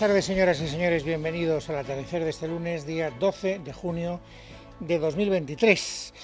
[0.00, 1.04] Tardes, señoras y señores.
[1.04, 4.18] Bienvenidos al atardecer de este lunes, día 12 de junio
[4.78, 6.14] de 2023.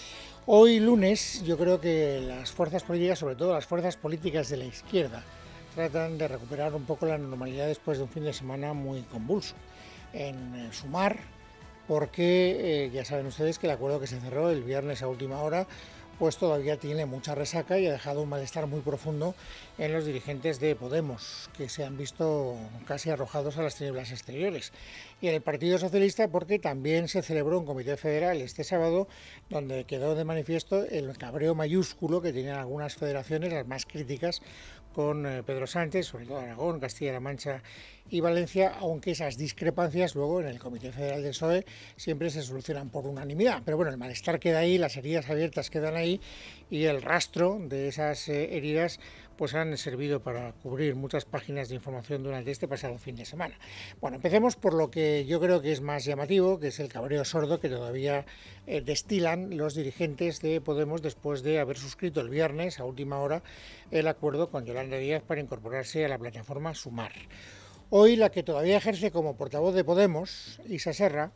[0.46, 4.64] Hoy lunes, yo creo que las fuerzas políticas, sobre todo las fuerzas políticas de la
[4.64, 5.22] izquierda,
[5.74, 9.54] tratan de recuperar un poco la normalidad después de un fin de semana muy convulso.
[10.14, 11.18] En eh, sumar,
[11.86, 15.42] porque eh, ya saben ustedes que el acuerdo que se cerró el viernes a última
[15.42, 15.66] hora
[16.18, 19.34] pues todavía tiene mucha resaca y ha dejado un malestar muy profundo
[19.78, 24.72] en los dirigentes de Podemos, que se han visto casi arrojados a las tinieblas exteriores.
[25.20, 29.08] Y en el Partido Socialista, porque también se celebró un comité federal este sábado,
[29.50, 34.42] donde quedó de manifiesto el cabreo mayúsculo que tenían algunas federaciones, las más críticas,
[34.96, 37.62] con eh, Pedro Sánchez, sobre todo Aragón, Castilla-La Mancha
[38.08, 42.88] y Valencia, aunque esas discrepancias luego en el Comité Federal del PSOE siempre se solucionan
[42.88, 43.60] por unanimidad.
[43.62, 46.18] Pero bueno, el malestar queda ahí, las heridas abiertas quedan ahí
[46.70, 48.98] y el rastro de esas eh, heridas
[49.36, 53.58] pues han servido para cubrir muchas páginas de información durante este pasado fin de semana.
[54.00, 57.24] Bueno, empecemos por lo que yo creo que es más llamativo, que es el cabreo
[57.24, 58.26] sordo que todavía
[58.66, 63.42] eh, destilan los dirigentes de Podemos después de haber suscrito el viernes a última hora
[63.90, 67.12] el acuerdo con Yolanda Díaz para incorporarse a la plataforma Sumar.
[67.90, 71.32] Hoy la que todavía ejerce como portavoz de Podemos, Isa Serra,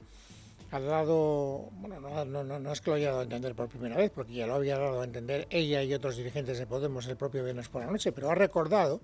[0.70, 4.34] ha dado, bueno, no, es que lo haya dado a entender por primera vez, porque
[4.34, 7.68] ya lo había dado a entender ella y otros dirigentes de Podemos el propio viernes
[7.68, 9.00] por la noche, pero ha recordado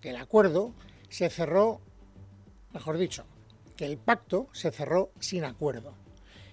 [0.00, 0.74] que el acuerdo
[1.08, 1.80] se cerró,
[2.74, 3.24] mejor dicho,
[3.76, 5.94] que el pacto se cerró sin acuerdo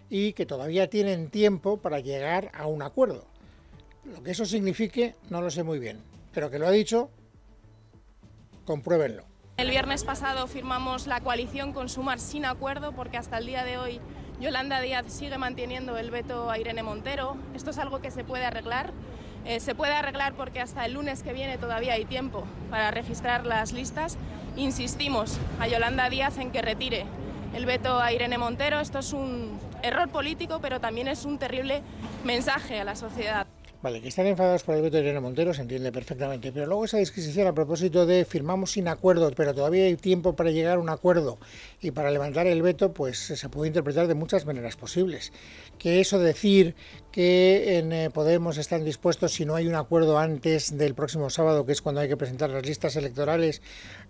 [0.10, 3.26] y que todavía tienen tiempo para llegar a un acuerdo.
[4.06, 6.00] Lo que eso signifique no lo sé muy bien,
[6.34, 7.10] pero que lo ha dicho,
[8.66, 9.26] compruébenlo.
[9.58, 13.78] El viernes pasado firmamos la coalición con Sumar sin acuerdo porque hasta el día de
[13.78, 14.02] hoy
[14.40, 17.38] Yolanda Díaz sigue manteniendo el veto a Irene Montero.
[17.56, 18.92] Esto es algo que se puede arreglar.
[19.46, 23.46] Eh, se puede arreglar porque hasta el lunes que viene todavía hay tiempo para registrar
[23.46, 24.18] las listas.
[24.56, 27.06] Insistimos a Yolanda Díaz en que retire
[27.54, 28.80] el veto a Irene Montero.
[28.80, 31.82] Esto es un error político, pero también es un terrible
[32.24, 33.48] mensaje a la sociedad.
[33.84, 36.86] Vale, que están enfadados por el veto de Irene Montero se entiende perfectamente, pero luego
[36.86, 40.80] esa disquisición a propósito de firmamos sin acuerdo, pero todavía hay tiempo para llegar a
[40.80, 41.38] un acuerdo
[41.82, 45.34] y para levantar el veto, pues se puede interpretar de muchas maneras posibles.
[45.78, 46.76] Que eso decir
[47.12, 51.66] que en eh, Podemos están dispuestos, si no hay un acuerdo antes del próximo sábado,
[51.66, 53.62] que es cuando hay que presentar las listas electorales,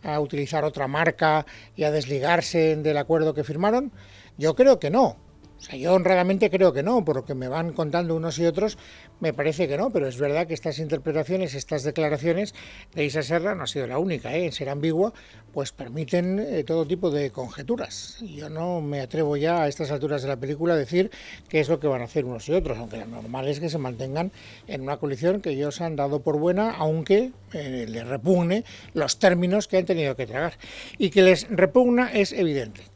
[0.03, 3.91] a utilizar otra marca y a desligarse del acuerdo que firmaron,
[4.37, 5.17] yo creo que no
[5.63, 8.45] o sea, yo honradamente creo que no, por lo que me van contando unos y
[8.45, 8.77] otros,
[9.21, 12.53] me parece que no, pero es verdad que estas interpretaciones, estas declaraciones
[12.93, 14.43] de Isa Serra no ha sido la única, ¿eh?
[14.43, 15.13] en ser ambigua,
[15.53, 18.17] pues permiten eh, todo tipo de conjeturas.
[18.19, 21.11] Yo no me atrevo ya a estas alturas de la película a decir
[21.47, 23.69] qué es lo que van a hacer unos y otros, aunque lo normal es que
[23.69, 24.33] se mantengan
[24.67, 29.69] en una coalición que ellos han dado por buena, aunque eh, les repugne los términos
[29.69, 30.57] que han tenido que tragar.
[30.97, 32.92] Y que les repugna es evidente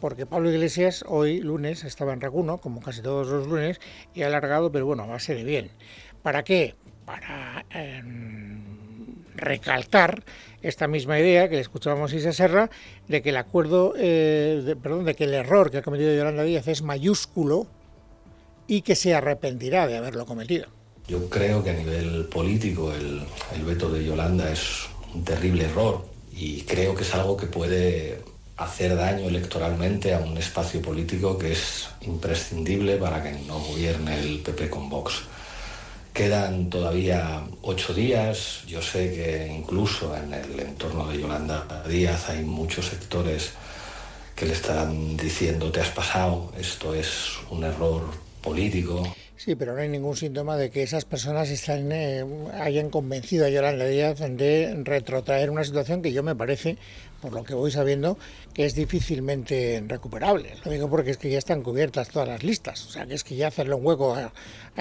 [0.00, 3.80] porque Pablo Iglesias hoy, lunes, estaba en Raguno, como casi todos los lunes,
[4.14, 5.70] y ha alargado, pero bueno, a base de bien.
[6.22, 6.74] ¿Para qué?
[7.04, 8.62] Para em,
[9.36, 10.24] recalcar
[10.62, 12.70] esta misma idea que le escuchábamos Isa Serra,
[13.08, 16.66] de que el acuerdo, eh, perdón, de que el error que ha cometido Yolanda Díaz
[16.68, 17.66] es mayúsculo
[18.66, 20.66] y que se arrepentirá de haberlo cometido.
[21.06, 23.22] Yo creo que a nivel político el,
[23.54, 28.18] el veto de Yolanda es un terrible error y creo que es algo que puede
[28.56, 34.40] hacer daño electoralmente a un espacio político que es imprescindible para que no gobierne el
[34.40, 35.22] PP con Vox.
[36.12, 38.62] Quedan todavía ocho días.
[38.66, 43.52] Yo sé que incluso en el entorno de Yolanda Díaz hay muchos sectores
[44.34, 48.02] que le están diciendo te has pasado, esto es un error
[48.42, 49.02] político.
[49.36, 52.24] Sí, pero no hay ningún síntoma de que esas personas están, eh,
[52.54, 56.76] hayan convencido a Yolanda Díaz de retrotraer una situación que yo me parece,
[57.26, 58.16] por lo que voy sabiendo,
[58.54, 60.54] que es difícilmente recuperable.
[60.64, 62.86] Lo digo porque es que ya están cubiertas todas las listas.
[62.86, 64.32] O sea, que es que ya hacerle un hueco a,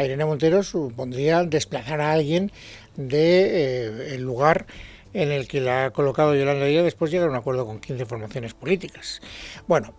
[0.04, 2.52] Irene Montero supondría desplazar a alguien
[2.96, 4.68] del de, eh, lugar
[5.14, 8.06] en el que la ha colocado Yolanda Díaz después llegar a un acuerdo con 15
[8.06, 9.22] formaciones políticas.
[9.68, 9.96] Bueno,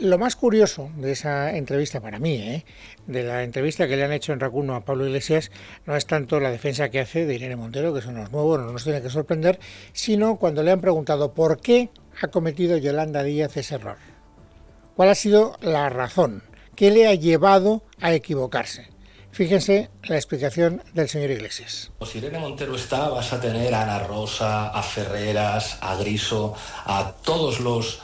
[0.00, 2.64] lo más curioso de esa entrevista para mí, ¿eh?
[3.06, 5.50] de la entrevista que le han hecho en Racuno a Pablo Iglesias,
[5.86, 8.58] no es tanto la defensa que hace de Irene Montero, que eso no es nuevo,
[8.58, 9.58] no nos tiene que sorprender,
[9.92, 11.90] sino cuando le han preguntado por qué
[12.20, 13.96] ha cometido Yolanda Díaz ese error.
[14.96, 16.42] ¿Cuál ha sido la razón?
[16.74, 18.88] ¿Qué le ha llevado a equivocarse?
[19.30, 21.92] Fíjense la explicación del señor Iglesias.
[22.04, 26.54] Si Irene Montero está, vas a tener a Ana Rosa, a Ferreras, a Griso,
[26.84, 28.00] a todos los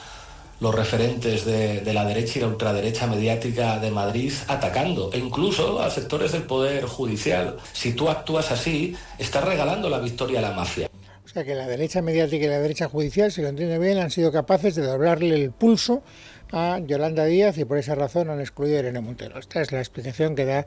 [0.61, 5.91] los referentes de, la derecha y la ultraderecha mediática de Madrid atacando, e incluso a
[5.91, 7.57] sectores del Poder Judicial.
[7.73, 10.89] Si tú actúas así, estás regalando la victoria a la mafia.
[11.25, 14.11] O sea que la derecha mediática y la derecha judicial, si lo entiende bien, han
[14.11, 16.03] sido capaces de doblarle el pulso
[16.53, 19.39] a Yolanda Díaz y por esa razón han excluido a Irene Montero.
[19.39, 20.65] Esta es la explicación que da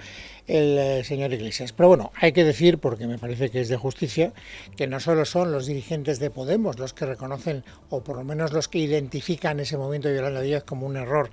[0.47, 1.74] el eh, señor Iglesias.
[1.74, 4.33] Pero bueno, hay que decir, porque me parece que es de justicia,
[4.75, 8.53] que no solo son los dirigentes de Podemos los que reconocen, o por lo menos
[8.53, 11.29] los que identifican ese momento de Yolanda Díaz como un error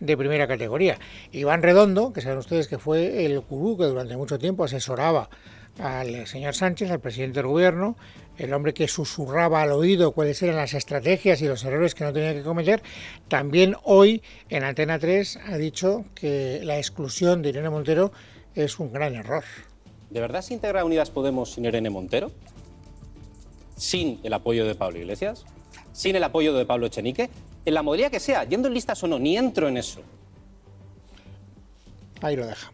[0.00, 0.98] de primera categoría.
[1.32, 5.28] Iván Redondo, que saben ustedes que fue el curú que durante mucho tiempo asesoraba
[5.78, 7.96] al señor Sánchez, al presidente del gobierno,
[8.38, 12.12] el hombre que susurraba al oído cuáles eran las estrategias y los errores que no
[12.12, 12.82] tenía que cometer,
[13.28, 18.12] también hoy en Antena 3 ha dicho que la exclusión de Irene Montero
[18.54, 19.44] es un gran error.
[20.10, 22.30] ¿De verdad se integra Unidas Podemos sin Irene Montero?
[23.76, 25.44] ¿Sin el apoyo de Pablo Iglesias?
[25.92, 27.30] ¿Sin el apoyo de Pablo Echenique?
[27.64, 30.00] En la modalidad que sea, yendo en listas o no, ni entro en eso.
[32.22, 32.72] Ahí lo deja.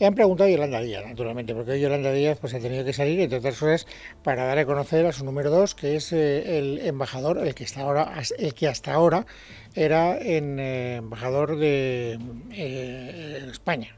[0.00, 3.20] Le han preguntado a Yolanda Díaz, naturalmente, porque Yolanda Díaz pues, ha tenido que salir,
[3.20, 3.86] entre otras cosas,
[4.24, 7.64] para dar a conocer a su número dos, que es eh, el embajador, el que,
[7.64, 9.26] está ahora, el que hasta ahora
[9.74, 12.18] era eh, embajador de
[12.50, 13.94] eh, España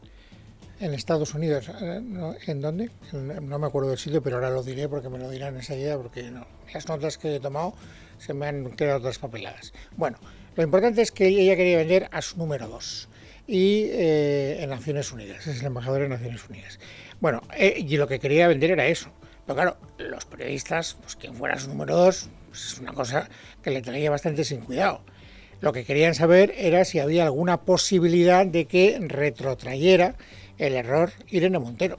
[0.81, 1.71] en Estados Unidos.
[2.49, 2.91] ¿En dónde?
[3.13, 6.33] No me acuerdo del sitio, pero ahora lo diré porque me lo dirán enseguida, porque
[6.33, 7.75] no, las notas que he tomado
[8.19, 9.73] se me han quedado papeladas.
[9.97, 10.19] Bueno,
[10.57, 13.09] lo importante es que ella quería vender a su número dos
[13.47, 16.79] y eh, en Naciones Unidas, es el embajador de Naciones Unidas.
[17.21, 19.11] Bueno, eh, y lo que quería vender era eso.
[19.47, 23.29] Pero claro, los periodistas, pues quien fuera su número dos, pues es una cosa
[23.63, 25.05] que le traía bastante sin cuidado.
[25.61, 30.17] Lo que querían saber era si había alguna posibilidad de que retrotrayera
[30.59, 31.99] el error Irene Montero.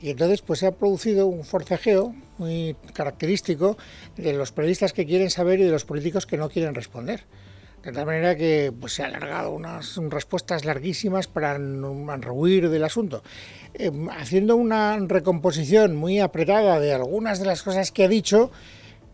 [0.00, 3.76] Y entonces pues se ha producido un forcejeo muy característico
[4.16, 7.22] de los periodistas que quieren saber y de los políticos que no quieren responder.
[7.82, 13.22] De tal manera que pues, se han alargado unas respuestas larguísimas para rehuir del asunto.
[13.74, 18.52] Em, haciendo una recomposición muy apretada de algunas de las cosas que ha dicho,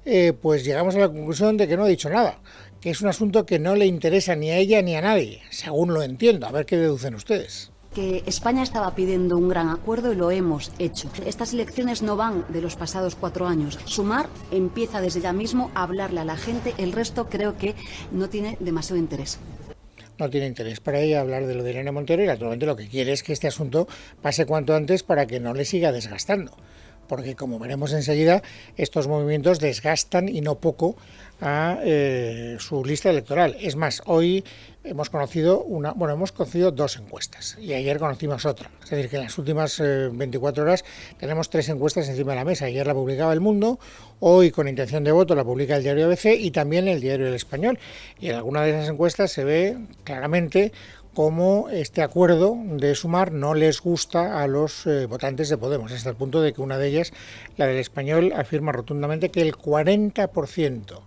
[0.05, 2.41] eh, pues llegamos a la conclusión de que no ha dicho nada,
[2.81, 5.95] que es un asunto que no le interesa ni a ella ni a nadie, según
[5.95, 6.47] lo entiendo.
[6.47, 10.73] A ver qué deducen ustedes que España estaba pidiendo un gran acuerdo y lo hemos
[10.79, 11.11] hecho.
[11.25, 13.79] Estas elecciones no van de los pasados cuatro años.
[13.85, 17.75] Sumar empieza desde ya mismo a hablarle a la gente, el resto creo que
[18.13, 19.39] no tiene demasiado interés
[20.19, 22.89] no tiene interés para ella hablar de lo de Irene Montero y naturalmente lo que
[22.89, 23.87] quiere es que este asunto
[24.21, 26.57] pase cuanto antes para que no le siga desgastando.
[27.07, 28.43] Porque como veremos enseguida,
[28.77, 30.97] estos movimientos desgastan y no poco
[31.41, 33.57] a eh, su lista electoral.
[33.61, 34.45] Es más, hoy
[34.89, 38.71] hemos conocido una, bueno, hemos conocido dos encuestas y ayer conocimos otra.
[38.83, 40.85] Es decir, que en las últimas 24 eh, horas
[41.19, 42.67] tenemos tres encuestas encima de la mesa.
[42.67, 43.79] Ayer la publicaba El Mundo,
[44.21, 47.35] hoy con intención de voto la publica el diario ABC y también el diario El
[47.35, 47.79] Español.
[48.19, 50.73] Y en alguna de esas encuestas se ve claramente
[51.15, 56.11] cómo este acuerdo de sumar no les gusta a los eh, votantes de Podemos, hasta
[56.11, 57.13] el punto de que una de ellas,
[57.57, 61.01] la del español, afirma rotundamente que el 40%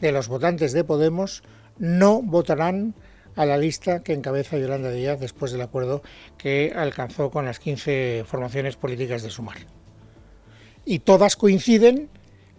[0.00, 1.42] de los votantes de Podemos
[1.78, 2.94] no votarán
[3.36, 6.02] a la lista que encabeza Yolanda Díaz después del acuerdo
[6.38, 9.58] que alcanzó con las 15 formaciones políticas de Sumar.
[10.84, 12.08] Y todas coinciden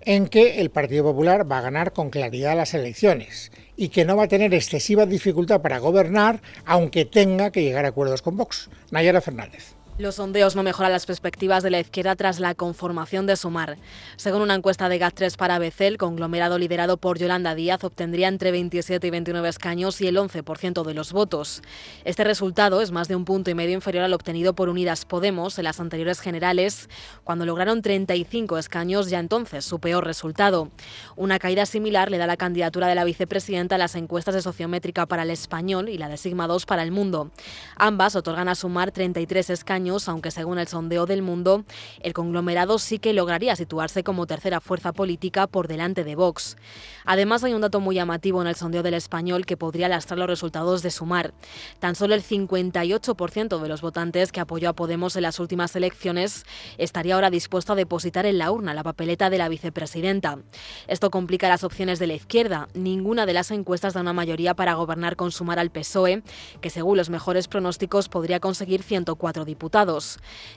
[0.01, 4.15] en que el Partido Popular va a ganar con claridad las elecciones y que no
[4.15, 8.69] va a tener excesiva dificultad para gobernar, aunque tenga que llegar a acuerdos con Vox.
[8.91, 9.76] Nayara Fernández.
[9.99, 13.79] Los sondeos no mejoran las perspectivas de la izquierda tras la conformación de Sumar.
[14.15, 18.51] Según una encuesta de GAT3 para ABC, el conglomerado liderado por Yolanda Díaz obtendría entre
[18.51, 21.63] 27 y 29 escaños y el 11% de los votos.
[22.05, 25.57] Este resultado es más de un punto y medio inferior al obtenido por Unidas Podemos
[25.57, 26.89] en las anteriores generales,
[27.23, 30.69] cuando lograron 35 escaños, ya entonces su peor resultado.
[31.15, 35.07] Una caída similar le da la candidatura de la vicepresidenta a las encuestas de sociométrica
[35.07, 37.31] para el español y la de Sigma 2 para el mundo.
[37.77, 41.63] Ambas otorgan a Sumar 33 escaños aunque según el sondeo del mundo,
[42.01, 46.57] el conglomerado sí que lograría situarse como tercera fuerza política por delante de Vox.
[47.05, 50.27] Además, hay un dato muy llamativo en el sondeo del español que podría lastrar los
[50.27, 51.33] resultados de Sumar.
[51.79, 56.45] Tan solo el 58% de los votantes que apoyó a Podemos en las últimas elecciones
[56.77, 60.39] estaría ahora dispuesto a depositar en la urna la papeleta de la vicepresidenta.
[60.87, 62.67] Esto complica las opciones de la izquierda.
[62.73, 66.23] Ninguna de las encuestas da una mayoría para gobernar con Sumar al PSOE,
[66.59, 69.76] que según los mejores pronósticos podría conseguir 104 diputados.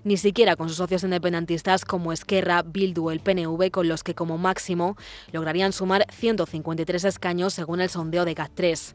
[0.03, 4.15] Ni siquiera con sus socios independentistas como Esquerra, Bildu o el PNV, con los que
[4.15, 4.97] como máximo
[5.33, 8.95] lograrían sumar 153 escaños según el sondeo de GAT3.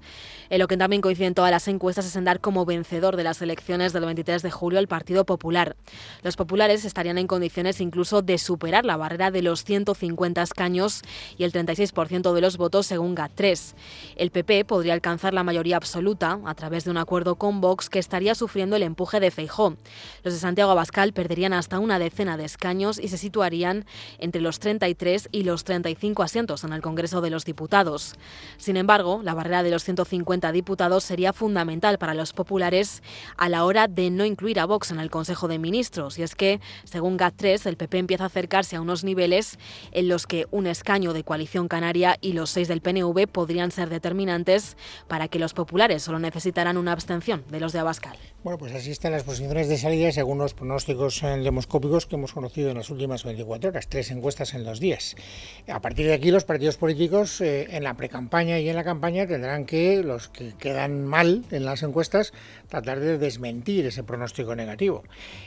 [0.50, 3.42] En lo que también coinciden todas las encuestas es en dar como vencedor de las
[3.42, 5.76] elecciones del 23 de julio el Partido Popular.
[6.24, 11.02] Los populares estarían en condiciones incluso de superar la barrera de los 150 escaños
[11.38, 13.76] y el 36% de los votos según GAT3.
[14.16, 18.00] El PP podría alcanzar la mayoría absoluta a través de un acuerdo con Vox que
[18.00, 19.76] estaría sufriendo el empuje de Feijó.
[20.24, 23.86] Los de Santiago Abascal perderían hasta una decena de escaños y se situarían
[24.18, 28.16] entre los 33 y los 35 asientos en el Congreso de los Diputados.
[28.58, 33.04] Sin embargo, la barrera de los 150 diputados sería fundamental para los populares
[33.38, 36.18] a la hora de no incluir a Vox en el Consejo de Ministros.
[36.18, 39.58] Y es que, según GAT3, el PP empieza a acercarse a unos niveles
[39.92, 43.90] en los que un escaño de coalición canaria y los seis del PNV podrían ser
[43.90, 48.18] determinantes para que los populares solo necesitaran una abstención de los de Abascal.
[48.46, 52.70] Bueno, pues así están las posiciones de salida según los pronósticos demoscópicos que hemos conocido
[52.70, 55.16] en las últimas 24 horas, tres encuestas en dos días.
[55.68, 59.26] A partir de aquí, los partidos políticos eh, en la precampaña y en la campaña
[59.26, 62.34] tendrán que, los que quedan mal en las encuestas,
[62.70, 65.02] tratar de desmentir ese pronóstico negativo.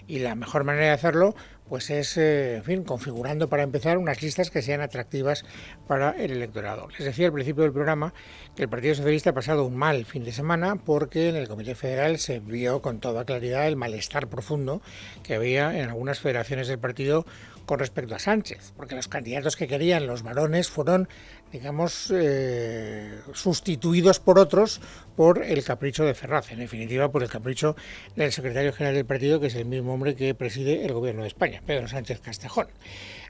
[0.09, 1.37] Y la mejor manera de hacerlo
[1.69, 5.45] pues es, eh, en fin, configurando para empezar unas listas que sean atractivas
[5.87, 6.89] para el electorado.
[6.89, 8.15] Les decía al principio del programa
[8.57, 11.75] que el Partido Socialista ha pasado un mal fin de semana porque en el Comité
[11.75, 14.83] Federal se vio con toda claridad el malestar profundo
[15.23, 17.27] que había en algunas federaciones del partido
[17.69, 21.07] con respecto a Sánchez, porque los candidatos que querían los varones fueron,
[21.53, 24.81] digamos, eh, sustituidos por otros
[25.17, 27.77] por el capricho de Ferraz, en definitiva por el capricho
[28.17, 31.29] del secretario general del partido, que es el mismo hombre que preside el gobierno de
[31.29, 32.69] España, Pedro Sánchez Castejón.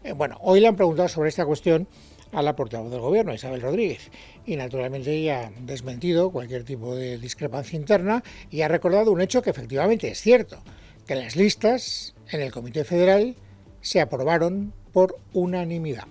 [0.05, 1.89] Eh, bueno, hoy le han preguntado sobre esta cuestión
[2.31, 4.09] a la portavoz del gobierno, Isabel Rodríguez,
[4.47, 9.43] y naturalmente ella ha desmentido cualquier tipo de discrepancia interna y ha recordado un hecho
[9.43, 10.63] que efectivamente es cierto,
[11.09, 13.35] que las listas en el Comité Federal
[13.81, 16.07] se aprobaron por unanimidad.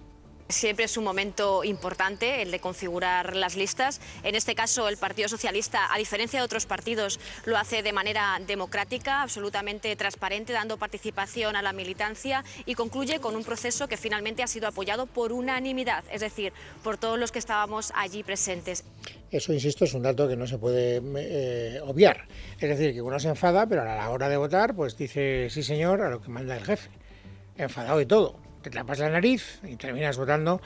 [0.50, 4.00] Siempre es un momento importante el de configurar las listas.
[4.24, 8.40] En este caso, el Partido Socialista, a diferencia de otros partidos, lo hace de manera
[8.48, 14.42] democrática, absolutamente transparente, dando participación a la militancia y concluye con un proceso que finalmente
[14.42, 18.86] ha sido apoyado por unanimidad, es decir, por todos los que estábamos allí presentes.
[19.30, 22.26] Eso, insisto, es un dato que no se puede eh, obviar.
[22.58, 25.62] Es decir, que uno se enfada, pero a la hora de votar, pues dice sí
[25.62, 26.90] señor a lo que manda el jefe
[27.58, 28.40] enfadado y todo.
[28.62, 30.62] Te tapas la nariz y terminas votando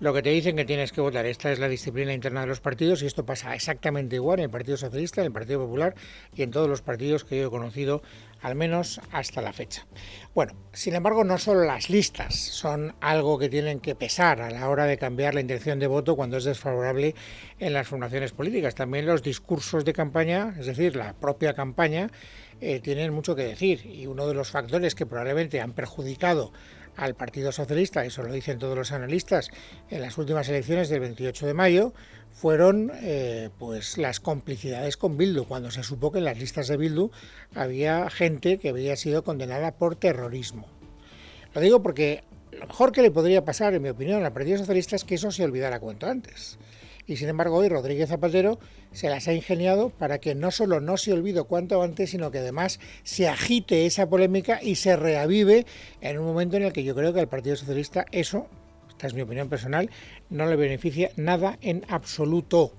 [0.00, 1.24] lo que te dicen que tienes que votar.
[1.26, 4.50] Esta es la disciplina interna de los partidos y esto pasa exactamente igual en el
[4.50, 5.94] Partido Socialista, en el Partido Popular
[6.34, 8.02] y en todos los partidos que yo he conocido,
[8.42, 9.86] al menos hasta la fecha.
[10.34, 14.68] Bueno, sin embargo, no solo las listas son algo que tienen que pesar a la
[14.68, 17.14] hora de cambiar la intención de voto cuando es desfavorable
[17.58, 18.74] en las formaciones políticas.
[18.74, 22.10] También los discursos de campaña, es decir, la propia campaña,
[22.60, 26.52] eh, tienen mucho que decir y uno de los factores que probablemente han perjudicado
[26.96, 29.50] al Partido Socialista, eso lo dicen todos los analistas,
[29.90, 31.92] en las últimas elecciones del 28 de mayo,
[32.32, 36.76] fueron eh, pues las complicidades con Bildu, cuando se supo que en las listas de
[36.76, 37.10] Bildu
[37.54, 40.68] había gente que había sido condenada por terrorismo.
[41.54, 44.96] Lo digo porque lo mejor que le podría pasar, en mi opinión, al Partido Socialista
[44.96, 46.58] es que eso se olvidara cuanto antes
[47.06, 48.58] y sin embargo hoy Rodríguez Zapatero
[48.92, 52.38] se las ha ingeniado para que no solo no se olvide cuanto antes, sino que
[52.38, 55.66] además se agite esa polémica y se reavive
[56.00, 58.48] en un momento en el que yo creo que al Partido Socialista eso,
[58.88, 59.90] esta es mi opinión personal,
[60.30, 62.72] no le beneficia nada en absoluto.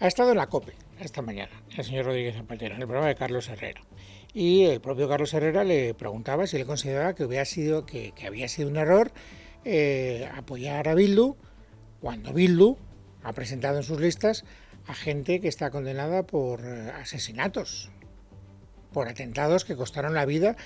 [0.00, 3.14] Ha estado en la COPE esta mañana el señor Rodríguez Zapatero, en el programa de
[3.14, 3.82] Carlos Herrera.
[4.32, 8.26] Y el propio Carlos Herrera le preguntaba si le consideraba que, hubiera sido, que, que
[8.26, 9.12] había sido un error
[9.64, 11.36] eh, apoyar a Bildu
[12.00, 12.76] cuando Bildu
[13.24, 14.44] ha presentado en sus listas
[14.86, 17.90] a gente que está condenada por eh, asesinatos,
[18.92, 20.56] por atentados que costaron la vida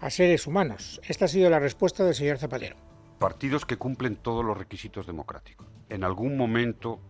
[0.00, 1.00] a seres humanos.
[1.08, 2.76] Esta ha sido la respuesta del señor Zapatero.
[3.18, 5.66] Partidos que cumplen todos los requisitos democráticos.
[5.88, 7.00] En algún momento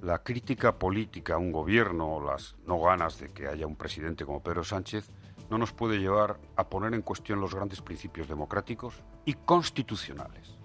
[0.00, 4.24] la crítica política a un gobierno o las no ganas de que haya un presidente
[4.24, 5.10] como Pedro Sánchez
[5.50, 10.56] no nos puede llevar a poner en cuestión los grandes principios democráticos y constitucionales.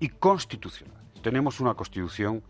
[0.00, 1.20] Y constitucionales.
[1.22, 2.42] Tenemos una constitución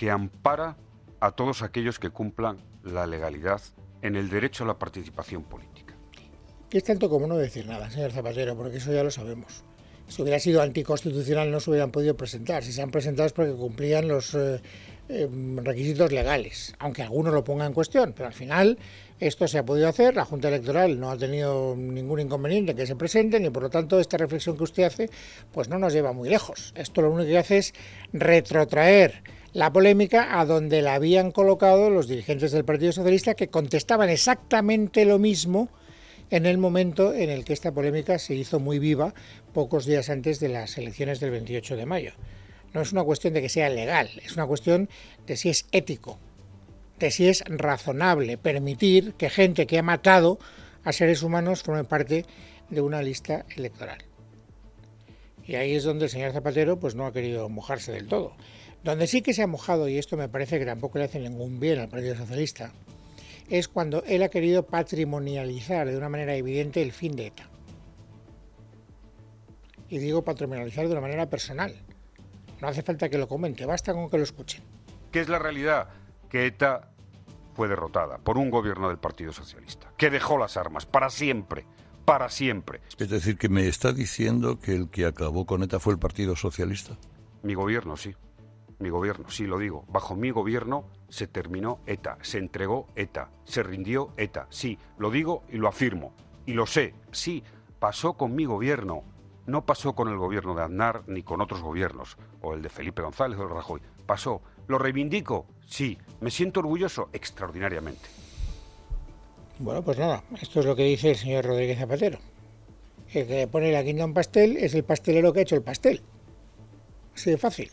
[0.00, 0.78] que ampara
[1.20, 3.60] a todos aquellos que cumplan la legalidad
[4.00, 5.94] en el derecho a la participación política.
[6.70, 9.62] Es tanto como no decir nada, señor Zapatero, porque eso ya lo sabemos.
[10.08, 12.64] Si hubiera sido anticonstitucional no se hubieran podido presentar.
[12.64, 14.62] Si se han presentado es porque cumplían los eh,
[15.12, 18.78] Em, requisitos legales, aunque algunos lo pongan en cuestión, pero al final
[19.18, 22.86] esto se ha podido hacer, la Junta Electoral no ha tenido ningún inconveniente en que
[22.86, 25.10] se presenten y por lo tanto esta reflexión que usted hace
[25.50, 26.72] pues no nos lleva muy lejos.
[26.76, 27.74] Esto lo único que hace es
[28.12, 34.08] retrotraer la polémica a donde la habían colocado los dirigentes del Partido Socialista que contestaban
[34.08, 35.68] exactamente lo mismo
[36.30, 39.14] en el momento en el que esta polémica se hizo muy viva
[39.52, 42.12] pocos días antes de las elecciones del 28 de mayo
[42.72, 44.88] no es una cuestión de que sea legal, es una cuestión
[45.26, 46.18] de si es ético,
[46.98, 50.38] de si es razonable permitir que gente que ha matado
[50.84, 52.24] a seres humanos forme parte
[52.68, 54.04] de una lista electoral.
[55.44, 58.36] Y ahí es donde el señor Zapatero pues no ha querido mojarse del todo.
[58.84, 61.60] Donde sí que se ha mojado, y esto me parece que tampoco le hace ningún
[61.60, 62.72] bien al Partido Socialista,
[63.48, 67.48] es cuando él ha querido patrimonializar de una manera evidente el fin de ETA.
[69.88, 71.74] Y digo patrimonializar de una manera personal
[72.60, 74.62] no hace falta que lo comente, basta con que lo escuchen.
[75.10, 75.88] ¿Qué es la realidad?
[76.28, 76.92] Que ETA
[77.54, 81.64] fue derrotada por un gobierno del Partido Socialista, que dejó las armas para siempre,
[82.04, 82.80] para siempre.
[82.98, 86.36] Es decir, que me está diciendo que el que acabó con ETA fue el Partido
[86.36, 86.96] Socialista.
[87.42, 88.14] Mi gobierno, sí.
[88.80, 89.84] Mi gobierno, sí lo digo.
[89.88, 94.46] Bajo mi gobierno se terminó ETA, se entregó ETA, se rindió ETA.
[94.48, 96.14] Sí, lo digo y lo afirmo.
[96.46, 97.44] Y lo sé, sí,
[97.78, 99.02] pasó con mi gobierno.
[99.46, 103.02] No pasó con el gobierno de Aznar ni con otros gobiernos, o el de Felipe
[103.02, 103.82] González o el Rajoy.
[104.06, 104.40] Pasó.
[104.66, 105.46] ¿Lo reivindico?
[105.66, 105.98] Sí.
[106.20, 107.10] ¿Me siento orgulloso?
[107.12, 108.08] Extraordinariamente.
[109.58, 112.18] Bueno, pues nada, esto es lo que dice el señor Rodríguez Zapatero.
[113.12, 115.62] El que pone la guinda a un pastel es el pastelero que ha hecho el
[115.62, 116.00] pastel.
[117.14, 117.70] Así de fácil.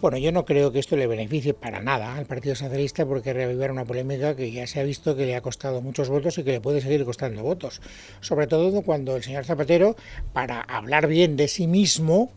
[0.00, 3.70] Bueno, yo no creo que esto le beneficie para nada al Partido Socialista porque reavivar
[3.70, 6.52] una polémica que ya se ha visto que le ha costado muchos votos y que
[6.52, 7.82] le puede seguir costando votos.
[8.20, 9.96] Sobre todo cuando el señor Zapatero,
[10.32, 12.32] para hablar bien de sí mismo,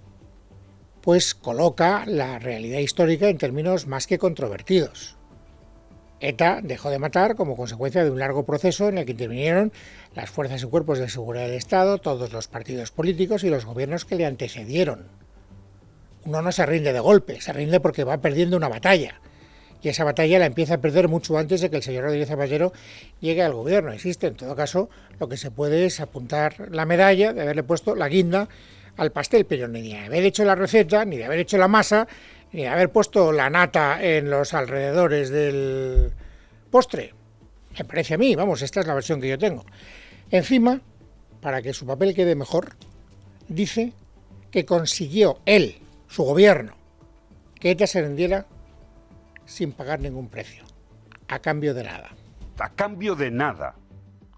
[1.00, 5.16] pues coloca la realidad histórica en términos más que controvertidos.
[6.20, 9.72] ETA dejó de matar como consecuencia de un largo proceso en el que intervinieron
[10.14, 14.04] las fuerzas y cuerpos de seguridad del Estado, todos los partidos políticos y los gobiernos
[14.04, 15.23] que le antecedieron
[16.26, 19.20] uno no se rinde de golpe, se rinde porque va perdiendo una batalla.
[19.82, 22.72] Y esa batalla la empieza a perder mucho antes de que el señor Rodríguez Zapatero
[23.20, 23.92] llegue al gobierno.
[23.92, 27.94] Existe, en todo caso, lo que se puede es apuntar la medalla de haberle puesto
[27.94, 28.48] la guinda
[28.96, 32.08] al pastel, pero ni de haber hecho la receta, ni de haber hecho la masa,
[32.54, 36.12] ni de haber puesto la nata en los alrededores del
[36.72, 37.14] postre.
[37.78, 39.66] Me parece a mí, vamos, esta es la versión que yo tengo.
[40.32, 40.80] Encima,
[41.42, 42.78] para que su papel quede mejor,
[43.50, 43.92] dice
[44.50, 45.83] que consiguió él,
[46.14, 46.74] su gobierno,
[47.60, 48.46] que ETA se rendiera
[49.46, 50.64] sin pagar ningún precio,
[51.28, 52.12] a cambio de nada.
[52.60, 53.74] A cambio de nada,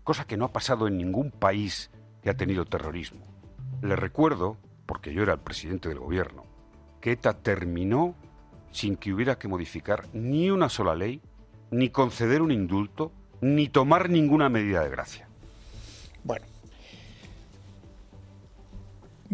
[0.05, 1.91] cosa que no ha pasado en ningún país
[2.23, 3.25] que ha tenido terrorismo.
[3.81, 6.45] Le recuerdo, porque yo era el presidente del gobierno,
[7.01, 8.15] que ETA terminó
[8.71, 11.21] sin que hubiera que modificar ni una sola ley,
[11.71, 13.11] ni conceder un indulto,
[13.41, 15.27] ni tomar ninguna medida de gracia.
[16.23, 16.45] Bueno,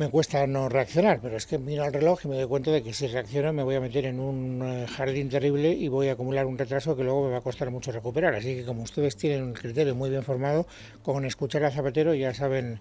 [0.02, 2.82] me cuesta no reaccionar, pero es que miro al reloj y me doy cuenta de
[2.82, 6.14] que si reacciono me voy a meter en un eh, jardín terrible y voy a
[6.14, 8.34] acumular un retraso que luego me va a costar mucho recuperar.
[8.34, 10.66] Así que como ustedes tienen un criterio muy bien formado,
[11.04, 12.80] con escuchar a Zapatero ya saben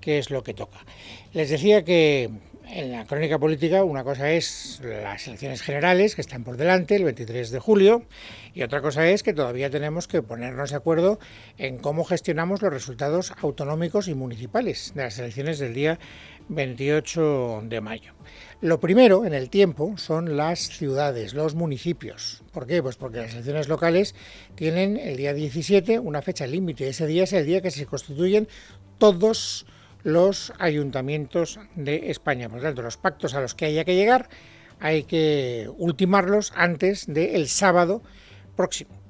[0.00, 0.78] qué es lo que toca.
[1.34, 2.30] Les decía que
[2.70, 7.04] en la crónica política una cosa es las elecciones generales que están por delante el
[7.04, 8.04] 23 de julio
[8.54, 11.18] y otra cosa es que todavía tenemos que ponernos de acuerdo
[11.58, 15.98] en cómo gestionamos los resultados autonómicos y municipales de las elecciones del día
[16.48, 18.12] 28 de mayo.
[18.60, 22.42] Lo primero en el tiempo son las ciudades, los municipios.
[22.52, 22.82] ¿Por qué?
[22.82, 24.14] Pues porque las elecciones locales
[24.54, 26.88] tienen el día 17 una fecha límite.
[26.88, 28.46] Ese día es el día que se constituyen
[28.98, 29.66] todos
[30.04, 32.48] los ayuntamientos de España.
[32.48, 34.28] Por lo tanto, los pactos a los que haya que llegar
[34.78, 38.02] hay que ultimarlos antes del sábado
[38.56, 39.01] próximo.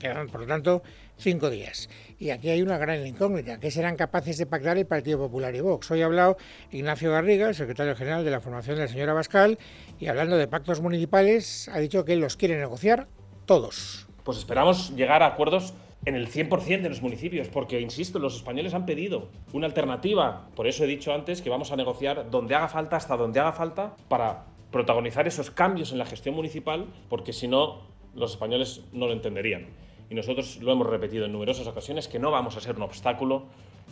[0.00, 0.82] Por lo tanto,
[1.18, 1.90] cinco días.
[2.18, 5.60] Y aquí hay una gran incógnita, ¿qué serán capaces de pactar el Partido Popular y
[5.60, 5.90] Vox?
[5.90, 6.38] Hoy ha hablado
[6.70, 9.58] Ignacio Garriga, el secretario general de la formación de la señora Bascal,
[9.98, 13.08] y hablando de pactos municipales, ha dicho que los quiere negociar
[13.44, 14.06] todos.
[14.24, 15.74] Pues esperamos llegar a acuerdos
[16.06, 20.48] en el 100% de los municipios, porque, insisto, los españoles han pedido una alternativa.
[20.56, 23.52] Por eso he dicho antes que vamos a negociar donde haga falta, hasta donde haga
[23.52, 27.82] falta, para protagonizar esos cambios en la gestión municipal, porque si no,
[28.14, 29.66] los españoles no lo entenderían.
[30.10, 33.44] Y nosotros lo hemos repetido en numerosas ocasiones, que no vamos a ser un obstáculo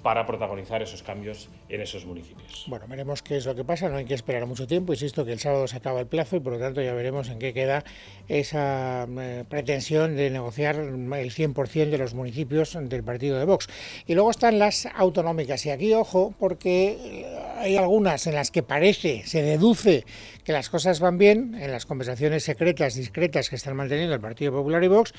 [0.03, 2.65] para protagonizar esos cambios en esos municipios.
[2.69, 5.33] Bueno, veremos qué es lo que pasa, no hay que esperar mucho tiempo, insisto que
[5.33, 7.85] el sábado se acaba el plazo y por lo tanto ya veremos en qué queda
[8.29, 13.69] esa eh, pretensión de negociar el 100% de los municipios del partido de Vox.
[14.07, 18.63] Y luego están las autonómicas y aquí ojo porque eh, hay algunas en las que
[18.63, 20.05] parece, se deduce
[20.45, 24.53] que las cosas van bien en las conversaciones secretas, discretas que están manteniendo el Partido
[24.53, 25.13] Popular y Vox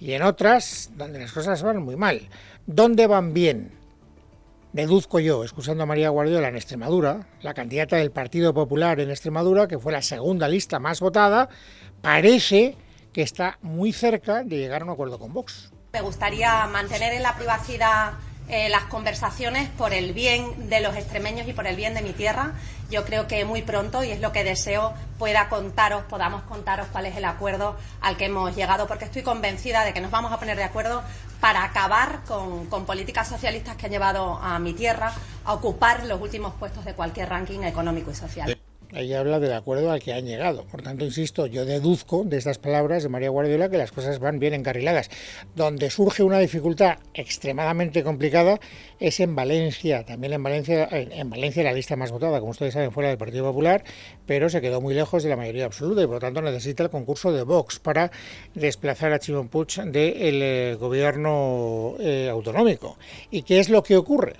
[0.00, 2.22] y en otras donde las cosas van muy mal.
[2.66, 3.75] ¿Dónde van bien?
[4.76, 9.66] Deduzco yo, excusando a María Guardiola en Extremadura, la candidata del Partido Popular en Extremadura,
[9.66, 11.48] que fue la segunda lista más votada,
[12.02, 12.76] parece
[13.14, 15.72] que está muy cerca de llegar a un acuerdo con Vox.
[15.94, 18.12] Me gustaría mantener en la privacidad
[18.48, 22.12] eh, las conversaciones por el bien de los extremeños y por el bien de mi
[22.12, 22.52] tierra.
[22.90, 27.06] Yo creo que muy pronto, y es lo que deseo, pueda contaros, podamos contaros cuál
[27.06, 30.38] es el acuerdo al que hemos llegado, porque estoy convencida de que nos vamos a
[30.38, 31.02] poner de acuerdo
[31.40, 35.12] para acabar con, con políticas socialistas que han llevado a mi tierra
[35.44, 38.56] a ocupar los últimos puestos de cualquier ranking económico y social.
[38.92, 40.64] Ahí habla del acuerdo al que han llegado.
[40.64, 44.38] Por tanto, insisto, yo deduzco de estas palabras de María Guardiola que las cosas van
[44.38, 45.10] bien encarriladas.
[45.56, 48.60] Donde surge una dificultad extremadamente complicada
[49.00, 50.04] es en Valencia.
[50.04, 53.44] También en Valencia, en Valencia la lista más votada, como ustedes saben, fuera del Partido
[53.44, 53.82] Popular,
[54.24, 56.90] pero se quedó muy lejos de la mayoría absoluta y por lo tanto necesita el
[56.90, 58.12] concurso de Vox para
[58.54, 62.98] desplazar a Chimón Puig del eh, gobierno eh, autonómico.
[63.32, 64.34] ¿Y qué es lo que ocurre?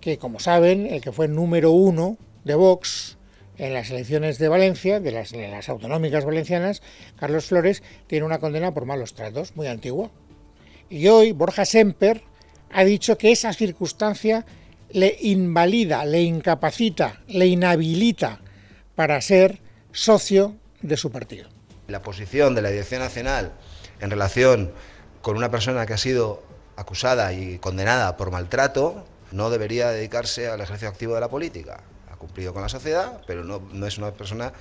[0.00, 3.18] Que, como saben, el que fue número uno de Vox
[3.58, 6.82] en las elecciones de Valencia, de las, las, autonómicas valencianas,
[7.18, 10.10] Carlos Flores tiene una condena por malos tratos, muy antigua.
[10.90, 12.22] Y hoy Borja Semper
[12.70, 14.44] ha dicho que esa circunstancia
[14.90, 18.40] le invalida, le incapacita, le inhabilita
[18.94, 19.60] para ser
[19.92, 21.48] socio de su partido.
[21.88, 23.52] La posición de la Dirección Nacional
[24.00, 24.72] en relación
[25.22, 26.42] con una persona que ha sido
[26.76, 31.82] acusada y condenada por maltrato no debería dedicarse al ejercicio activo de la política
[32.24, 34.52] cumplido con la sociedad, pero no, no es una persona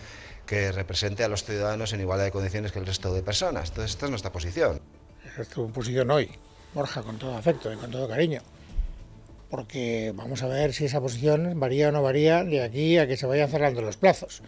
[0.45, 3.69] que represente a los ciudadanos en igualdad de condiciones que el resto de personas.
[3.69, 4.81] Entonces, esta es nuestra posición.
[5.37, 6.29] Es tu posición hoy,
[6.73, 8.41] Borja, con todo afecto y con todo cariño.
[9.49, 13.17] Porque vamos a ver si esa posición varía o no varía de aquí a que
[13.17, 14.41] se vayan cerrando los plazos.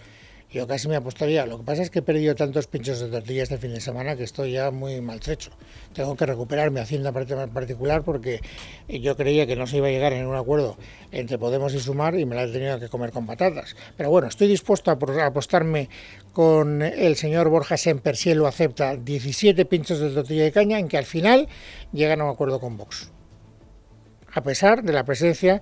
[0.51, 1.45] Yo casi me apostaría.
[1.45, 4.15] Lo que pasa es que he perdido tantos pinchos de tortilla este fin de semana
[4.15, 5.51] que estoy ya muy maltrecho.
[5.93, 8.39] Tengo que recuperar mi hacienda particular porque
[8.88, 10.77] yo creía que no se iba a llegar en un acuerdo
[11.12, 13.75] entre Podemos y Sumar y me la he tenido que comer con patatas.
[13.97, 15.89] Pero bueno, estoy dispuesto a apostarme
[16.31, 20.79] con el señor Borja Semper, si él lo acepta, 17 pinchos de tortilla de caña
[20.79, 21.49] en que al final
[21.91, 23.12] llegan a un acuerdo con Vox.
[24.34, 25.62] A pesar de la presencia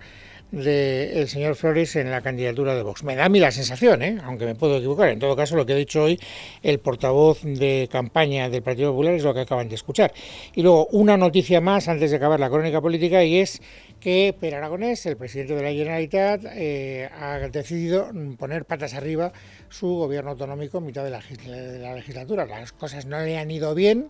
[0.54, 3.04] del señor Flores en la candidatura de Vox.
[3.04, 4.20] Me da a mí la sensación, ¿eh?
[4.24, 5.10] aunque me puedo equivocar.
[5.10, 6.20] En todo caso, lo que ha dicho hoy
[6.62, 10.14] el portavoz de campaña del Partido Popular es lo que acaban de escuchar.
[10.54, 13.64] Y luego, una noticia más antes de acabar la crónica política y es
[14.00, 19.34] que Per Aragonés, el presidente de la Generalitat, eh, ha decidido poner patas arriba
[19.70, 22.46] su gobierno autonómico en mitad de la, de la legislatura.
[22.46, 24.10] Las cosas no le han ido bien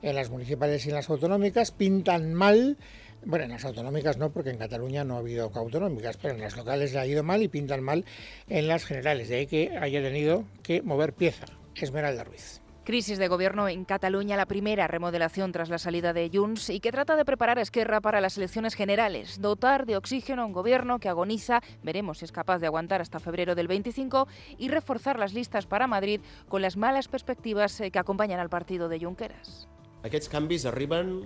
[0.00, 2.78] en las municipales y en las autonómicas, pintan mal
[3.24, 6.56] bueno, en las autonómicas no, porque en Cataluña no ha habido autonómicas, pero en las
[6.56, 8.04] locales le ha ido mal y pintan mal
[8.48, 9.28] en las generales.
[9.28, 11.46] De ahí que haya tenido que mover pieza.
[11.74, 12.60] Esmeralda Ruiz.
[12.84, 16.90] Crisis de gobierno en Cataluña, la primera remodelación tras la salida de Junts y que
[16.90, 20.98] trata de preparar a Esquerra para las elecciones generales, dotar de oxígeno a un gobierno
[20.98, 24.26] que agoniza, veremos si es capaz de aguantar hasta febrero del 25
[24.58, 28.88] y reforzar las listas para Madrid con las malas perspectivas eh, que acompañan al partido
[28.88, 29.68] de Junqueras.
[30.02, 31.22] Aquests canvis arriben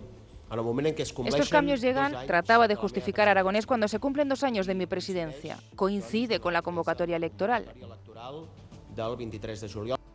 [1.26, 5.58] estos cambios llegan, trataba de justificar Aragonés cuando se cumplen dos años de mi presidencia.
[5.74, 7.66] Coincide con la convocatoria electoral.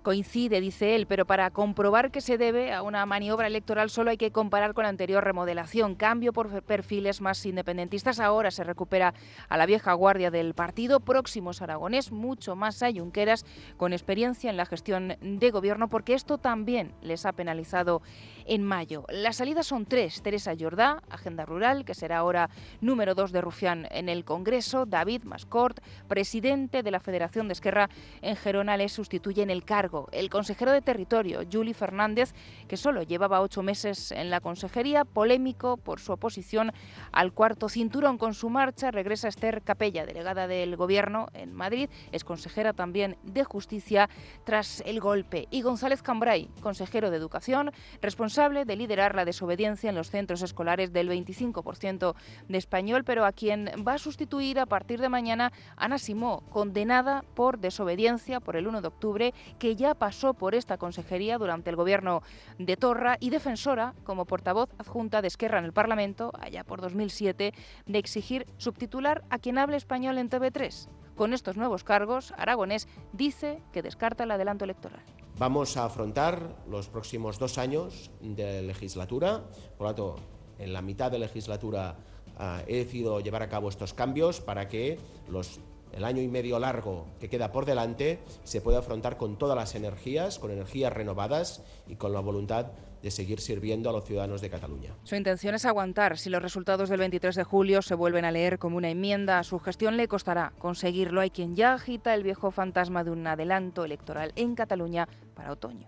[0.01, 4.17] Coincide, dice él, pero para comprobar que se debe a una maniobra electoral solo hay
[4.17, 5.93] que comparar con la anterior remodelación.
[5.93, 8.19] Cambio por perfiles más independentistas.
[8.19, 9.13] Ahora se recupera
[9.47, 13.45] a la vieja guardia del partido, próximos aragonés, mucho más a Junqueras,
[13.77, 18.01] con experiencia en la gestión de gobierno, porque esto también les ha penalizado
[18.45, 19.05] en mayo.
[19.09, 20.23] Las salidas son tres.
[20.23, 24.87] Teresa Jordá, Agenda Rural, que será ahora número dos de Rufián en el Congreso.
[24.87, 27.89] David Mascort, presidente de la Federación de Esquerra
[28.21, 32.33] en Gerona, le sustituye en el cargo cargo el consejero de Territorio, Juli Fernández,
[32.67, 36.71] que solo llevaba ocho meses en la consejería, polémico por su oposición
[37.11, 38.17] al cuarto cinturón.
[38.17, 43.43] Con su marcha regresa Esther Capella, delegada del Gobierno en Madrid, es consejera también de
[43.43, 44.09] Justicia
[44.45, 45.47] tras el golpe.
[45.51, 50.93] Y González Cambray, consejero de Educación, responsable de liderar la desobediencia en los centros escolares
[50.93, 52.15] del 25%
[52.47, 57.23] de español, pero a quien va a sustituir a partir de mañana Ana Simó, condenada
[57.35, 61.75] por desobediencia por el 1 de octubre, que ya pasó por esta consejería durante el
[61.75, 62.21] gobierno
[62.57, 67.53] de Torra y defensora como portavoz adjunta de Esquerra en el Parlamento, allá por 2007,
[67.85, 70.87] de exigir subtitular a quien hable español en TV3.
[71.15, 75.03] Con estos nuevos cargos, Aragonés dice que descarta el adelanto electoral.
[75.37, 79.41] Vamos a afrontar los próximos dos años de legislatura,
[79.77, 80.15] por lo tanto,
[80.59, 81.95] en la mitad de legislatura
[82.39, 85.59] uh, he decidido llevar a cabo estos cambios para que los
[85.93, 89.75] el año y medio largo que queda por delante se pueda afrontar con todas las
[89.75, 94.49] energías, con energías renovadas y con la voluntad de seguir sirviendo a los ciudadanos de
[94.49, 94.95] Cataluña.
[95.03, 96.17] Su intención es aguantar.
[96.17, 99.43] Si los resultados del 23 de julio se vuelven a leer como una enmienda a
[99.43, 101.21] su gestión, le costará conseguirlo.
[101.21, 105.87] Hay quien ya agita el viejo fantasma de un adelanto electoral en Cataluña para otoño.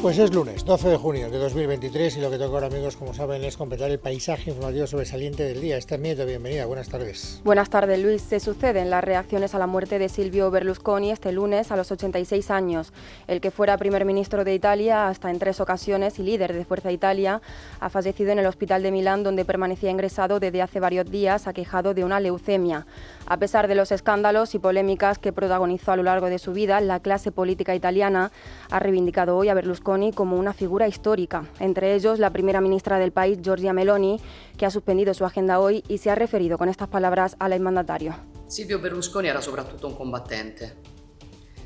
[0.00, 3.14] Pues es lunes, 12 de junio de 2023 y lo que toca ahora amigos, como
[3.14, 5.76] saben, es completar el paisaje informativo sobresaliente del día.
[5.76, 7.40] Esther Nieto, bienvenida, buenas tardes.
[7.42, 8.22] Buenas tardes Luis.
[8.22, 12.48] Se suceden las reacciones a la muerte de Silvio Berlusconi este lunes a los 86
[12.52, 12.92] años.
[13.26, 16.92] El que fuera primer ministro de Italia hasta en tres ocasiones y líder de Fuerza
[16.92, 17.42] Italia
[17.80, 21.92] ha fallecido en el hospital de Milán donde permanecía ingresado desde hace varios días aquejado
[21.92, 22.86] de una leucemia.
[23.26, 26.80] A pesar de los escándalos y polémicas que protagonizó a lo largo de su vida,
[26.80, 28.30] la clase política italiana
[28.70, 33.10] ha reivindicado hoy a Berlusconi como una figura histórica, entre ellos la primera ministra del
[33.10, 34.20] país, Giorgia Meloni,
[34.58, 38.14] que ha suspendido su agenda hoy y se ha referido con estas palabras al exmandatario.
[38.46, 40.76] Silvio Berlusconi era soprattutto un combattente.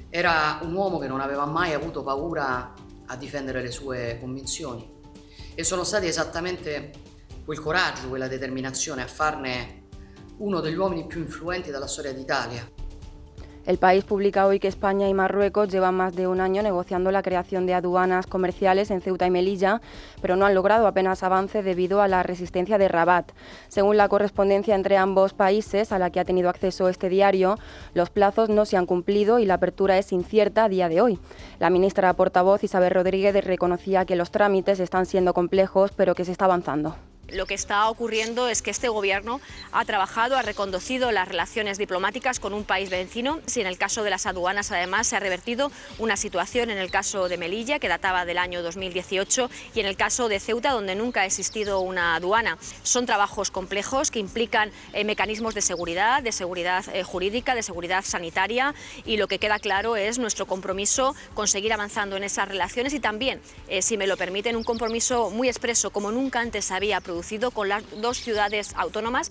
[0.08, 2.72] Era un uomo che non aveva mai avuto paura
[3.06, 4.88] a difendere le sue convinzioni
[5.56, 6.92] e sono stati esattamente
[7.44, 9.87] quel coraggio, quella determinazione a farne
[10.37, 12.70] uno degli uomini più influenti della storia d'Italia.
[13.64, 17.22] El país publica hoy que España y Marruecos llevan más de un año negociando la
[17.22, 19.81] creación de aduanas comerciales en Ceuta y Melilla,
[20.20, 23.31] pero no han logrado apenas avance debido a la resistencia de Rabat.
[23.68, 27.57] Según la correspondencia entre ambos países a la que ha tenido acceso este diario,
[27.94, 31.20] los plazos no se han cumplido y la apertura es incierta a día de hoy.
[31.61, 36.33] La ministra portavoz Isabel Rodríguez reconocía que los trámites están siendo complejos, pero que se
[36.33, 36.96] está avanzando
[37.32, 39.40] lo que está ocurriendo es que este gobierno
[39.72, 43.40] ha trabajado, ha reconducido las relaciones diplomáticas con un país vecino.
[43.46, 46.90] Si en el caso de las aduanas, además, se ha revertido una situación en el
[46.90, 50.94] caso de Melilla, que databa del año 2018, y en el caso de Ceuta, donde
[50.94, 52.58] nunca ha existido una aduana.
[52.82, 58.04] Son trabajos complejos que implican eh, mecanismos de seguridad, de seguridad eh, jurídica, de seguridad
[58.04, 62.92] sanitaria, y lo que queda claro es nuestro compromiso con seguir avanzando en esas relaciones
[62.92, 67.00] y también, eh, si me lo permiten, un compromiso muy expreso, como nunca antes había
[67.00, 69.30] producido con las dos ciudades autónomas.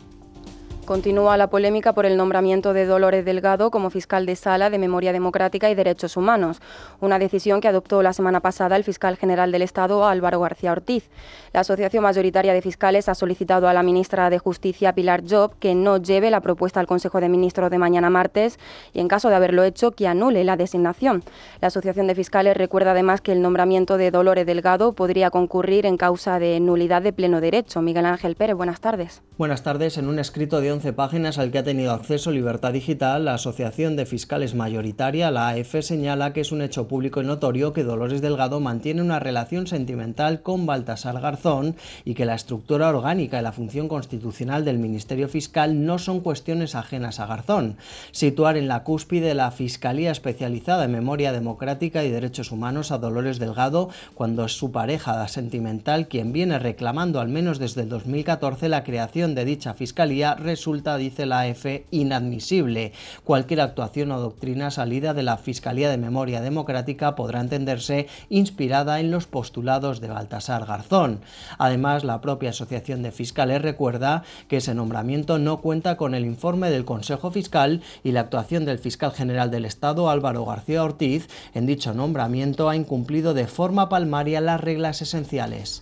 [0.91, 5.13] Continúa la polémica por el nombramiento de Dolores Delgado como fiscal de sala de Memoria
[5.13, 6.60] Democrática y Derechos Humanos,
[6.99, 11.10] una decisión que adoptó la semana pasada el fiscal general del Estado, Álvaro García Ortiz.
[11.54, 15.75] La Asociación Mayoritaria de Fiscales ha solicitado a la ministra de Justicia, Pilar Job, que
[15.75, 18.60] no lleve la propuesta al Consejo de Ministros de mañana martes
[18.91, 21.23] y, en caso de haberlo hecho, que anule la designación.
[21.62, 25.95] La Asociación de Fiscales recuerda además que el nombramiento de Dolores Delgado podría concurrir en
[25.95, 27.82] causa de nulidad de pleno derecho.
[27.82, 29.21] Miguel Ángel Pérez, buenas tardes.
[29.38, 29.97] Buenas tardes.
[29.97, 33.96] En un escrito de 11 páginas al que ha tenido acceso Libertad Digital, la Asociación
[33.96, 38.20] de Fiscales Mayoritaria, la AF, señala que es un hecho público y notorio que Dolores
[38.20, 43.52] Delgado mantiene una relación sentimental con Baltasar Garzón y que la estructura orgánica y la
[43.52, 47.78] función constitucional del Ministerio Fiscal no son cuestiones ajenas a Garzón.
[48.10, 53.38] Situar en la cúspide la Fiscalía especializada en memoria democrática y derechos humanos a Dolores
[53.38, 58.84] Delgado cuando es su pareja sentimental quien viene reclamando al menos desde el 2014 la
[58.84, 62.93] creación de dicha fiscalía resulta dice la AF, inadmisible.
[63.24, 69.10] Cualquier actuación o doctrina salida de la Fiscalía de Memoria Democrática podrá entenderse inspirada en
[69.10, 71.21] los postulados de Baltasar Garzón.
[71.58, 76.69] Además, la propia Asociación de Fiscales recuerda que ese nombramiento no cuenta con el informe
[76.69, 81.65] del Consejo Fiscal y la actuación del fiscal general del Estado, Álvaro García Ortiz, en
[81.65, 85.82] dicho nombramiento ha incumplido de forma palmaria las reglas esenciales.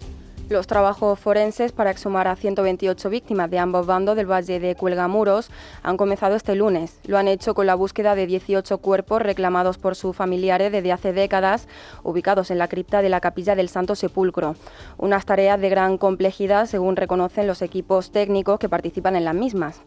[0.49, 5.51] Los trabajos forenses para exhumar a 128 víctimas de ambos bandos del Valle de Cuelgamuros
[5.83, 6.97] han comenzado este lunes.
[7.05, 11.13] Lo han hecho con la búsqueda de 18 cuerpos reclamados por sus familiares desde hace
[11.13, 11.67] décadas,
[12.01, 14.55] ubicados en la cripta de la Capilla del Santo Sepulcro.
[14.97, 19.81] Unas tareas de gran complejidad, según reconocen los equipos técnicos que participan en las mismas.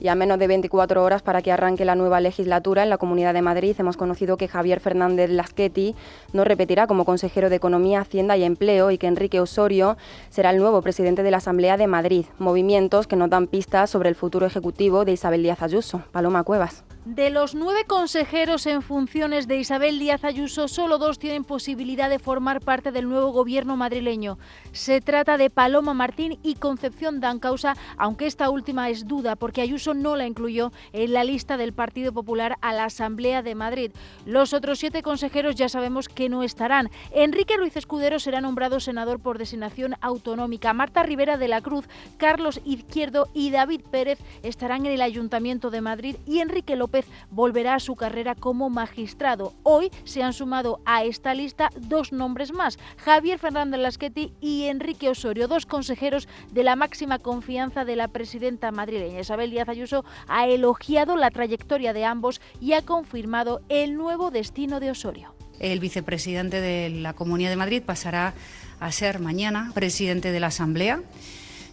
[0.00, 3.34] Y a menos de 24 horas para que arranque la nueva legislatura en la Comunidad
[3.34, 5.94] de Madrid, hemos conocido que Javier Fernández Lasqueti
[6.32, 9.96] no repetirá como consejero de Economía, Hacienda y Empleo y que Enrique Osorio
[10.28, 12.26] será el nuevo presidente de la Asamblea de Madrid.
[12.38, 16.02] Movimientos que nos dan pistas sobre el futuro ejecutivo de Isabel Díaz Ayuso.
[16.12, 16.84] Paloma Cuevas.
[17.06, 22.18] De los nueve consejeros en funciones de Isabel Díaz Ayuso, solo dos tienen posibilidad de
[22.18, 24.40] formar parte del nuevo gobierno madrileño.
[24.72, 29.94] Se trata de Paloma Martín y Concepción Dancausa, aunque esta última es duda porque Ayuso
[29.94, 33.92] no la incluyó en la lista del Partido Popular a la Asamblea de Madrid.
[34.24, 36.90] Los otros siete consejeros ya sabemos que no estarán.
[37.12, 40.72] Enrique Ruiz Escudero será nombrado senador por designación autonómica.
[40.72, 41.84] Marta Rivera de la Cruz,
[42.16, 46.95] Carlos Izquierdo y David Pérez estarán en el Ayuntamiento de Madrid y Enrique López
[47.30, 49.52] volverá a su carrera como magistrado.
[49.62, 55.08] Hoy se han sumado a esta lista dos nombres más, Javier Fernández Lasqueti y Enrique
[55.08, 59.20] Osorio, dos consejeros de la máxima confianza de la presidenta madrileña.
[59.20, 64.80] Isabel Díaz Ayuso ha elogiado la trayectoria de ambos y ha confirmado el nuevo destino
[64.80, 65.34] de Osorio.
[65.58, 68.34] El vicepresidente de la Comunidad de Madrid pasará
[68.78, 71.00] a ser mañana presidente de la Asamblea.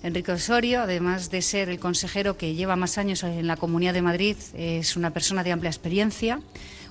[0.04, 4.02] Enrique Osorio, además de ser el consejero que lleva más años en la Comunidad de
[4.02, 6.42] Madrid, es una persona de amplia experiencia,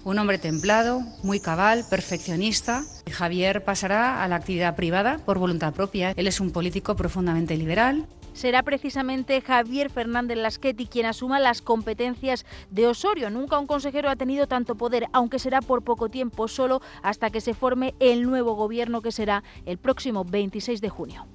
[0.03, 2.85] un hombre templado, muy cabal, perfeccionista.
[3.11, 6.15] Javier pasará a la actividad privada por voluntad propia.
[6.17, 8.07] Él es un político profundamente liberal.
[8.33, 13.29] Será precisamente Javier Fernández Lasqueti quien asuma las competencias de Osorio.
[13.29, 17.43] Nunca un consejero ha tenido tanto poder, aunque será por poco tiempo, solo hasta que
[17.43, 21.27] se forme el nuevo gobierno que será el próximo 26 de junio.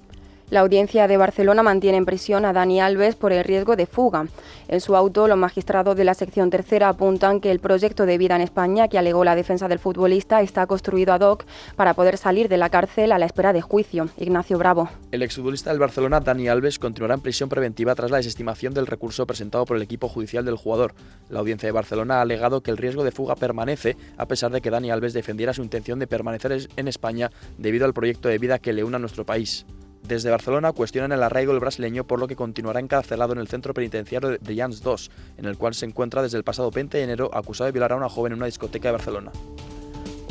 [0.50, 4.28] La audiencia de Barcelona mantiene en prisión a Dani Alves por el riesgo de fuga.
[4.68, 8.34] En su auto, los magistrados de la sección tercera apuntan que el proyecto de vida
[8.34, 11.44] en España que alegó la defensa del futbolista está construido ad hoc
[11.76, 14.08] para poder salir de la cárcel a la espera de juicio.
[14.16, 14.88] Ignacio Bravo.
[15.12, 19.26] El exfutbolista del Barcelona, Dani Alves, continuará en prisión preventiva tras la desestimación del recurso
[19.26, 20.94] presentado por el equipo judicial del jugador.
[21.28, 24.62] La audiencia de Barcelona ha alegado que el riesgo de fuga permanece a pesar de
[24.62, 28.58] que Dani Alves defendiera su intención de permanecer en España debido al proyecto de vida
[28.58, 29.66] que le une a nuestro país.
[30.08, 33.74] Desde Barcelona cuestionan el arraigo del brasileño por lo que continuará encarcelado en el centro
[33.74, 37.30] penitenciario de Jans 2, en el cual se encuentra desde el pasado 20 de enero
[37.34, 39.32] acusado de violar a una joven en una discoteca de Barcelona.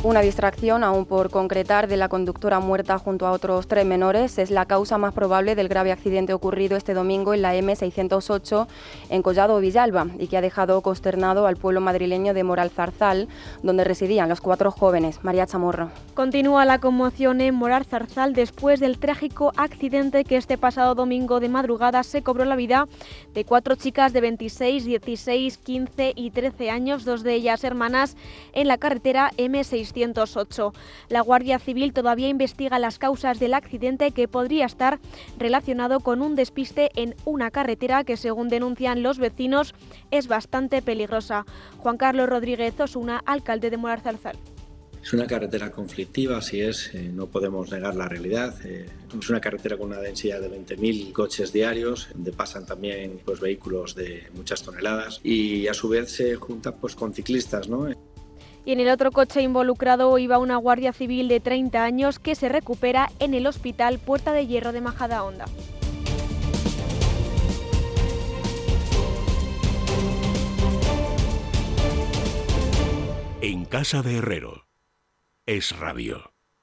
[0.07, 4.51] Una distracción, aún por concretar, de la conductora muerta junto a otros tres menores es
[4.51, 8.67] la causa más probable del grave accidente ocurrido este domingo en la M608
[9.09, 13.27] en Collado Villalba y que ha dejado consternado al pueblo madrileño de Moral Zarzal,
[13.63, 15.25] donde residían los cuatro jóvenes.
[15.25, 15.89] María Chamorro.
[16.13, 21.49] Continúa la conmoción en Moral Zarzal después del trágico accidente que este pasado domingo de
[21.49, 22.87] madrugada se cobró la vida
[23.33, 28.15] de cuatro chicas de 26, 16, 15 y 13 años, dos de ellas hermanas,
[28.53, 29.33] en la carretera
[30.01, 30.73] M608
[31.09, 34.99] la Guardia Civil todavía investiga las causas del accidente que podría estar
[35.37, 39.73] relacionado con un despiste en una carretera que, según denuncian los vecinos,
[40.11, 41.45] es bastante peligrosa.
[41.77, 44.37] Juan Carlos Rodríguez Osuna, alcalde de Morar Zarzal.
[45.01, 48.53] Es una carretera conflictiva, así es, eh, no podemos negar la realidad.
[48.65, 53.39] Eh, es una carretera con una densidad de 20.000 coches diarios, donde pasan también pues,
[53.39, 57.69] vehículos de muchas toneladas y a su vez se junta pues, con ciclistas.
[57.69, 57.87] ¿no?
[58.67, 62.49] Y en el otro coche involucrado iba una guardia civil de 30 años que se
[62.49, 65.45] recupera en el hospital Puerta de Hierro de Majadahonda.
[73.39, 74.67] En casa de Herrero
[75.45, 76.36] es rabio.